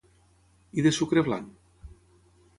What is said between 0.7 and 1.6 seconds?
I de sucre blanc?